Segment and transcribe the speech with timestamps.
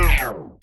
[0.00, 0.59] Bell.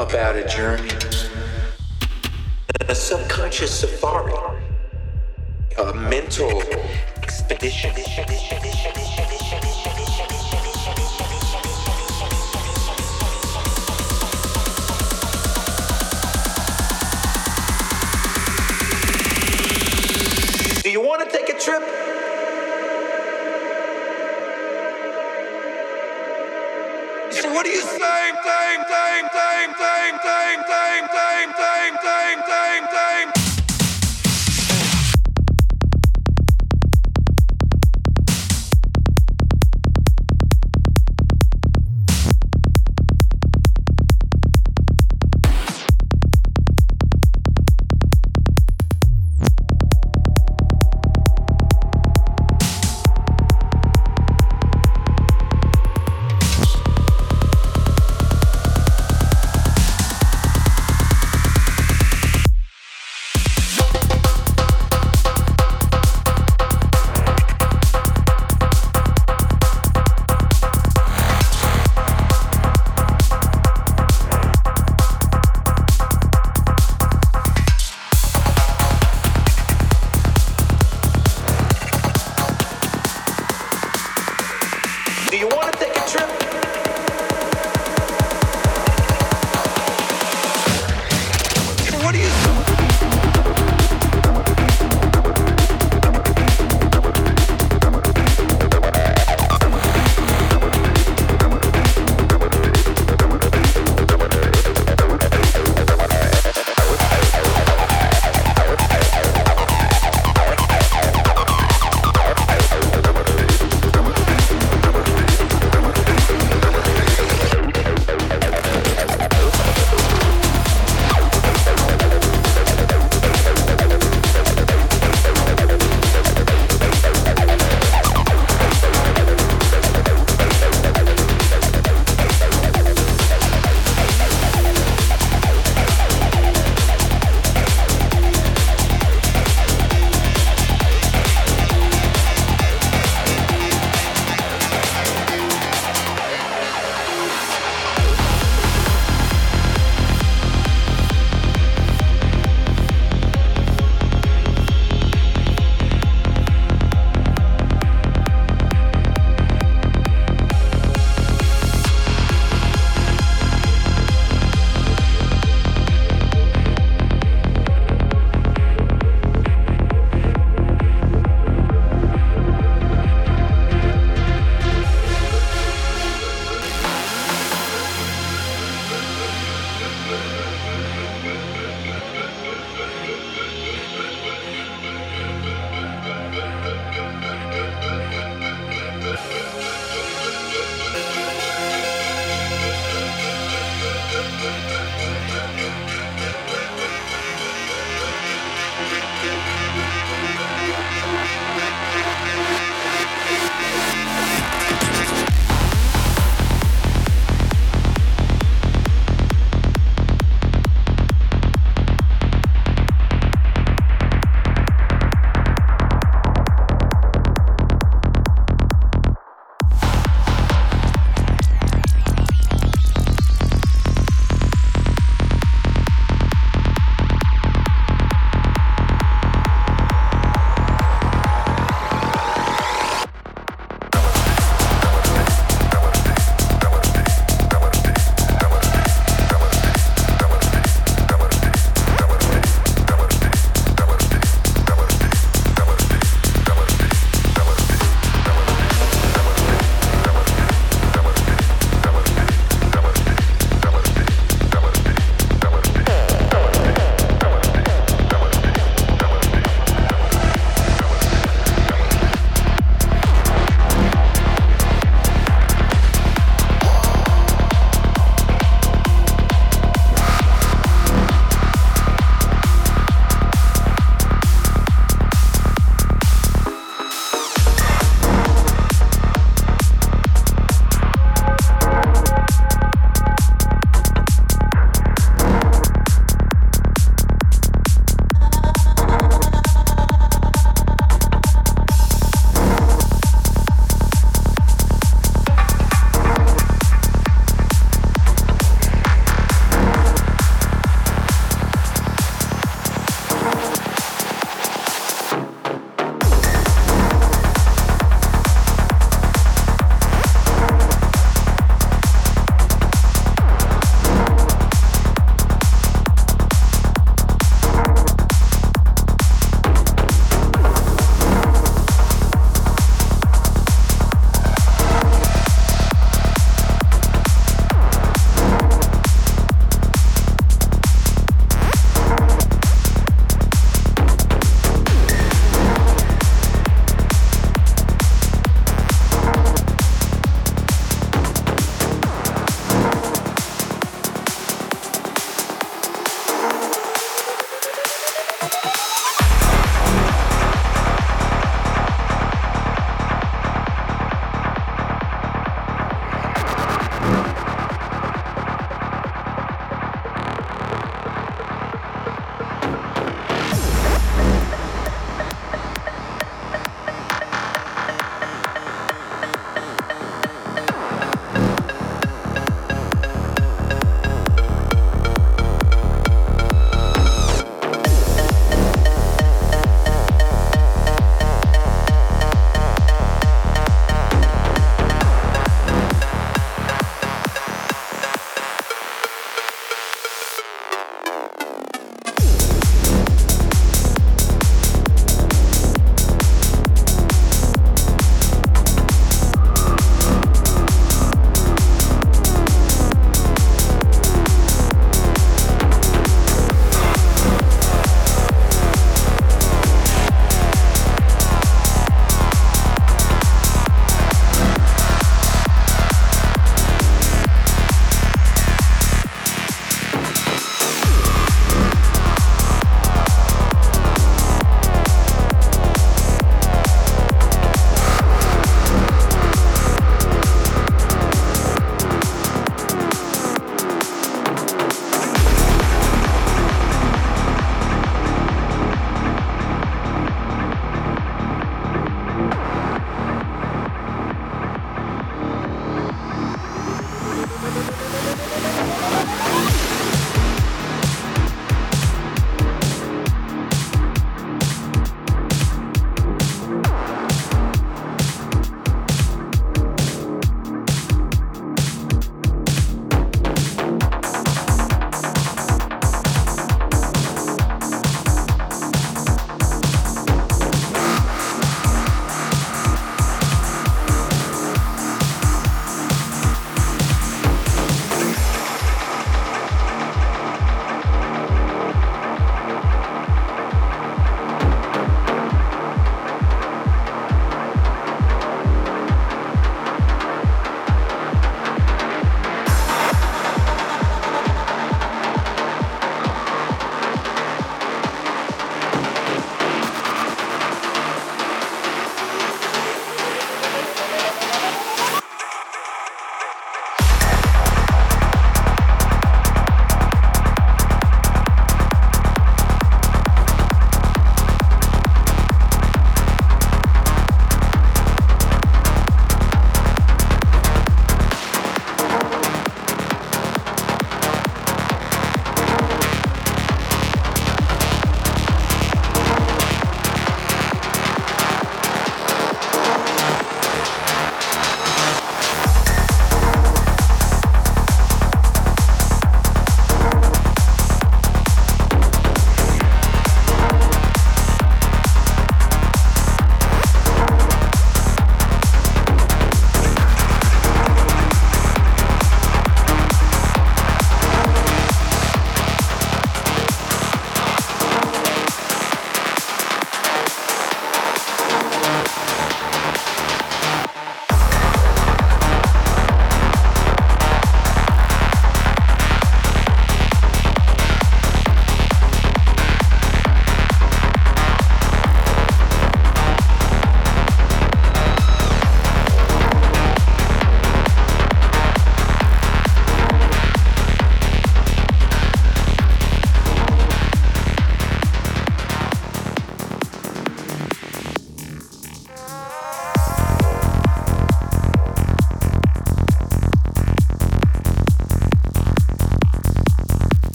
[0.00, 0.88] about a journey,
[2.88, 4.32] a subconscious safari,
[5.76, 6.62] a mental
[7.20, 7.90] expedition.